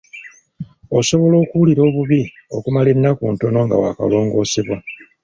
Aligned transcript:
Osobola 0.99 1.35
okuwulira 1.43 1.81
obubi 1.89 2.21
okumala 2.55 2.87
ennaku 2.95 3.23
ntono 3.33 3.59
nga 3.65 3.75
waakalongoosebwa. 3.81 4.77